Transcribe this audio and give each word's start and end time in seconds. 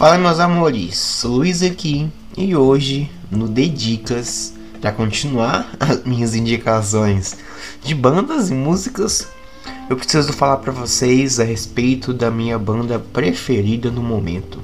Fala 0.00 0.16
meus 0.16 0.40
amores, 0.40 1.20
Luiz 1.24 1.62
aqui 1.62 2.10
e 2.34 2.56
hoje 2.56 3.10
no 3.30 3.46
Dedicas 3.46 4.54
para 4.80 4.92
continuar 4.92 5.70
as 5.78 6.02
minhas 6.04 6.34
indicações 6.34 7.36
de 7.84 7.94
bandas 7.94 8.48
e 8.48 8.54
músicas, 8.54 9.28
eu 9.90 9.96
preciso 9.98 10.32
falar 10.32 10.56
para 10.56 10.72
vocês 10.72 11.38
a 11.38 11.44
respeito 11.44 12.14
da 12.14 12.30
minha 12.30 12.58
banda 12.58 12.98
preferida 12.98 13.90
no 13.90 14.02
momento, 14.02 14.62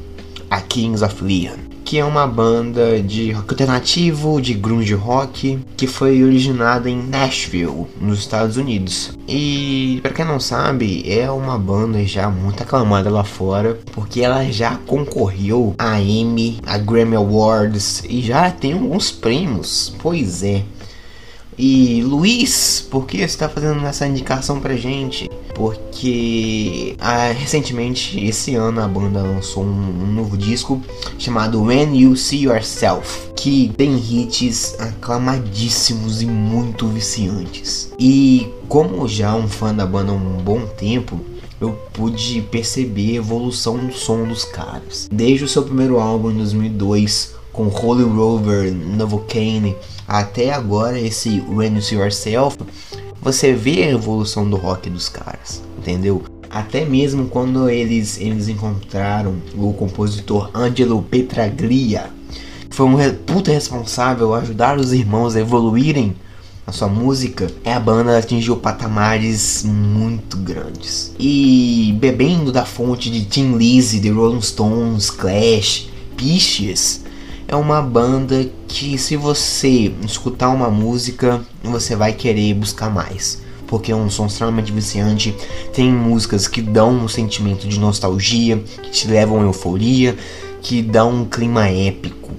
a 0.48 0.58
Kings 0.62 1.04
of 1.04 1.22
Leon 1.22 1.65
que 1.86 2.00
é 2.00 2.04
uma 2.04 2.26
banda 2.26 3.00
de 3.00 3.30
rock 3.30 3.52
alternativo, 3.52 4.40
de 4.40 4.54
grunge 4.54 4.92
rock, 4.92 5.60
que 5.76 5.86
foi 5.86 6.24
originada 6.24 6.90
em 6.90 7.00
Nashville, 7.00 7.86
nos 8.00 8.18
Estados 8.18 8.56
Unidos. 8.56 9.16
E 9.28 10.00
para 10.02 10.12
quem 10.12 10.24
não 10.24 10.40
sabe, 10.40 11.04
é 11.08 11.30
uma 11.30 11.56
banda 11.56 12.04
já 12.04 12.28
muito 12.28 12.60
aclamada 12.60 13.08
lá 13.08 13.22
fora, 13.22 13.78
porque 13.92 14.20
ela 14.20 14.44
já 14.50 14.76
concorreu 14.84 15.76
a 15.78 16.00
Emmy, 16.00 16.58
a 16.66 16.76
Grammy 16.76 17.14
Awards 17.14 18.02
e 18.08 18.20
já 18.20 18.50
tem 18.50 18.72
alguns 18.72 19.12
prêmios. 19.12 19.94
Pois 20.00 20.42
é. 20.42 20.64
E 21.58 22.02
Luiz, 22.02 22.86
por 22.90 23.06
que 23.06 23.18
você 23.18 23.24
está 23.24 23.48
fazendo 23.48 23.84
essa 23.86 24.06
indicação 24.06 24.60
pra 24.60 24.76
gente? 24.76 25.30
Porque 25.54 26.94
ah, 26.98 27.32
recentemente, 27.32 28.22
esse 28.22 28.54
ano, 28.54 28.82
a 28.82 28.86
banda 28.86 29.22
lançou 29.22 29.64
um, 29.64 30.02
um, 30.02 30.12
novo 30.12 30.36
disco 30.36 30.82
chamado 31.18 31.62
When 31.62 31.98
You 31.98 32.14
See 32.14 32.44
Yourself, 32.44 33.30
que 33.34 33.72
tem 33.74 33.96
hits 33.96 34.78
aclamadíssimos 34.78 36.20
e 36.20 36.26
muito 36.26 36.86
viciantes. 36.88 37.90
E 37.98 38.52
como 38.68 39.08
já 39.08 39.34
um 39.34 39.48
fã 39.48 39.74
da 39.74 39.86
banda 39.86 40.12
há 40.12 40.14
um 40.14 40.36
bom 40.42 40.66
tempo, 40.66 41.18
eu 41.58 41.72
pude 41.94 42.42
perceber 42.42 43.12
a 43.12 43.16
evolução 43.16 43.78
do 43.78 43.94
som 43.94 44.24
dos 44.24 44.44
caras. 44.44 45.08
Desde 45.10 45.44
o 45.44 45.48
seu 45.48 45.62
primeiro 45.62 45.98
álbum 45.98 46.30
em 46.30 46.36
2002, 46.36 47.35
com 47.56 47.68
Holy 47.68 48.04
Rover, 48.04 48.72
Novocaine, 48.72 49.74
até 50.06 50.52
agora 50.52 51.00
esse 51.00 51.42
See 51.80 51.96
Yourself, 51.96 52.58
você 53.20 53.54
vê 53.54 53.84
a 53.84 53.90
evolução 53.92 54.48
do 54.48 54.56
rock 54.56 54.90
dos 54.90 55.08
caras, 55.08 55.62
entendeu? 55.78 56.22
Até 56.50 56.84
mesmo 56.84 57.26
quando 57.26 57.68
eles, 57.68 58.20
eles 58.20 58.48
encontraram 58.48 59.36
o 59.56 59.72
compositor 59.72 60.50
Angelo 60.54 61.02
Petraglia, 61.02 62.10
que 62.68 62.76
foi 62.76 62.86
um 62.86 62.96
puta 63.26 63.50
responsável 63.50 64.34
ajudar 64.34 64.78
os 64.78 64.92
irmãos 64.92 65.34
a 65.34 65.40
evoluírem 65.40 66.14
a 66.66 66.72
sua 66.72 66.88
música, 66.88 67.46
é 67.64 67.72
a 67.72 67.80
banda 67.80 68.18
atingiu 68.18 68.56
patamares 68.56 69.64
muito 69.64 70.36
grandes. 70.36 71.14
E 71.18 71.96
bebendo 72.00 72.50
da 72.50 72.64
fonte 72.64 73.08
de 73.08 73.24
Tim 73.24 73.56
Lizzy, 73.56 74.00
The 74.00 74.10
Rolling 74.10 74.42
Stones, 74.42 75.08
Clash, 75.08 75.88
Peaches, 76.16 77.05
é 77.48 77.54
uma 77.54 77.80
banda 77.80 78.48
que 78.66 78.98
se 78.98 79.16
você 79.16 79.94
escutar 80.04 80.48
uma 80.50 80.68
música, 80.68 81.40
você 81.62 81.94
vai 81.94 82.12
querer 82.12 82.54
buscar 82.54 82.90
mais. 82.90 83.40
Porque 83.66 83.90
é 83.90 83.96
um 83.96 84.10
som 84.10 84.26
extremamente 84.26 84.72
viciante. 84.72 85.34
Tem 85.72 85.92
músicas 85.92 86.46
que 86.46 86.60
dão 86.60 86.90
um 86.90 87.08
sentimento 87.08 87.66
de 87.66 87.78
nostalgia, 87.78 88.58
que 88.82 88.90
te 88.90 89.08
levam 89.08 89.40
a 89.40 89.42
euforia, 89.42 90.16
que 90.60 90.82
dão 90.82 91.22
um 91.22 91.24
clima 91.24 91.68
épico. 91.68 92.32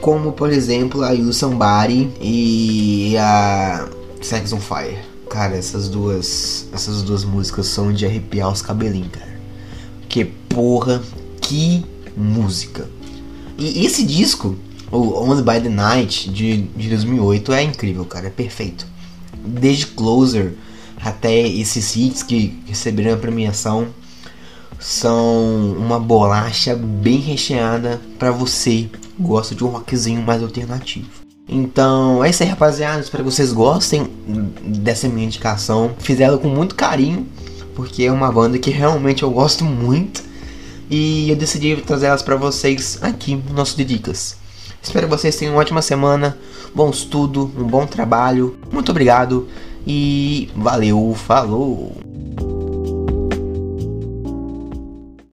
Como 0.00 0.32
por 0.32 0.50
exemplo 0.50 1.02
a 1.02 1.12
You 1.12 1.32
Somebody 1.32 2.10
e 2.20 3.16
a 3.18 3.88
Sex 4.20 4.52
on 4.52 4.60
Fire. 4.60 4.98
Cara, 5.30 5.56
essas 5.56 5.88
duas, 5.88 6.68
essas 6.72 7.02
duas 7.02 7.24
músicas 7.24 7.66
são 7.66 7.92
de 7.92 8.06
arrepiar 8.06 8.52
os 8.52 8.62
cabelinhos, 8.62 9.08
cara. 9.12 9.34
Que 10.08 10.24
porra, 10.24 11.02
que 11.40 11.84
música. 12.16 12.88
E 13.56 13.84
esse 13.84 14.04
disco, 14.04 14.56
o 14.90 15.22
Only 15.22 15.42
by 15.42 15.60
the 15.60 15.68
Night 15.68 16.30
de, 16.30 16.62
de 16.62 16.88
2008, 16.88 17.52
é 17.52 17.62
incrível, 17.62 18.04
cara, 18.04 18.26
é 18.26 18.30
perfeito. 18.30 18.86
Desde 19.44 19.86
Closer 19.86 20.54
até 21.00 21.46
esses 21.46 21.94
hits 21.94 22.22
que 22.22 22.62
receberam 22.66 23.12
a 23.12 23.16
premiação 23.16 23.88
são 24.78 25.72
uma 25.78 25.98
bolacha 25.98 26.74
bem 26.74 27.18
recheada 27.18 28.00
para 28.18 28.30
você 28.30 28.88
gosta 29.18 29.54
de 29.54 29.64
um 29.64 29.68
rockzinho 29.68 30.22
mais 30.22 30.42
alternativo. 30.42 31.08
Então 31.48 32.24
é 32.24 32.30
isso 32.30 32.42
aí, 32.42 32.48
rapaziada. 32.48 33.00
Espero 33.00 33.24
que 33.24 33.30
vocês 33.30 33.52
gostem 33.52 34.08
dessa 34.64 35.08
minha 35.08 35.26
indicação. 35.26 35.92
Fizeram 35.98 36.38
com 36.38 36.48
muito 36.48 36.74
carinho, 36.74 37.26
porque 37.74 38.04
é 38.04 38.12
uma 38.12 38.32
banda 38.32 38.58
que 38.58 38.70
realmente 38.70 39.22
eu 39.22 39.30
gosto 39.30 39.64
muito 39.64 40.22
e 40.90 41.30
eu 41.30 41.36
decidi 41.36 41.76
trazer 41.76 42.06
elas 42.06 42.22
para 42.22 42.36
vocês 42.36 42.98
aqui 43.02 43.36
no 43.36 43.54
nosso 43.54 43.76
de 43.76 43.84
dicas. 43.84 44.36
Espero 44.82 45.06
que 45.06 45.16
vocês 45.16 45.36
tenham 45.36 45.54
uma 45.54 45.60
ótima 45.60 45.80
semana, 45.80 46.38
bom 46.74 46.90
estudo, 46.90 47.50
um 47.56 47.64
bom 47.64 47.86
trabalho. 47.86 48.56
Muito 48.70 48.90
obrigado 48.90 49.48
e 49.86 50.50
valeu, 50.54 51.14
falou! 51.16 52.03